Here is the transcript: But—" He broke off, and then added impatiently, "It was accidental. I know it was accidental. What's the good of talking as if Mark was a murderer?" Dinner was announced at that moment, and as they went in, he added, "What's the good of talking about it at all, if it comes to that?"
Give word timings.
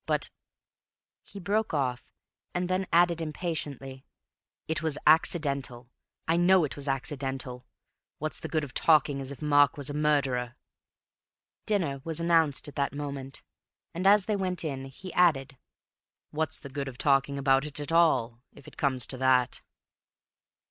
But—" 0.07 0.31
He 1.21 1.39
broke 1.39 1.75
off, 1.75 2.11
and 2.55 2.67
then 2.67 2.87
added 2.91 3.21
impatiently, 3.21 4.03
"It 4.67 4.81
was 4.81 4.97
accidental. 5.05 5.91
I 6.27 6.37
know 6.37 6.63
it 6.63 6.75
was 6.75 6.87
accidental. 6.87 7.67
What's 8.17 8.39
the 8.39 8.47
good 8.49 8.63
of 8.63 8.73
talking 8.73 9.21
as 9.21 9.31
if 9.31 9.43
Mark 9.43 9.77
was 9.77 9.91
a 9.91 9.93
murderer?" 9.93 10.55
Dinner 11.67 12.01
was 12.03 12.19
announced 12.19 12.67
at 12.67 12.73
that 12.77 12.93
moment, 12.95 13.43
and 13.93 14.07
as 14.07 14.25
they 14.25 14.35
went 14.35 14.63
in, 14.63 14.85
he 14.85 15.13
added, 15.13 15.55
"What's 16.31 16.57
the 16.57 16.69
good 16.69 16.87
of 16.87 16.97
talking 16.97 17.37
about 17.37 17.63
it 17.67 17.79
at 17.79 17.91
all, 17.91 18.41
if 18.53 18.67
it 18.67 18.77
comes 18.77 19.05
to 19.05 19.17
that?" 19.19 19.61